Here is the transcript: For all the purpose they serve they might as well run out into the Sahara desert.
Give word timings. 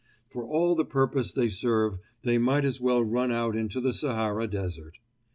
For 0.31 0.43
all 0.43 0.73
the 0.73 0.83
purpose 0.83 1.31
they 1.31 1.49
serve 1.49 1.99
they 2.23 2.39
might 2.39 2.65
as 2.65 2.81
well 2.81 3.03
run 3.03 3.31
out 3.31 3.55
into 3.55 3.79
the 3.79 3.93
Sahara 3.93 4.47
desert. 4.47 4.97